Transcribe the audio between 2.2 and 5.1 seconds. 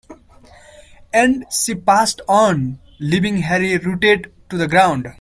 on, leaving Harry rooted to the ground.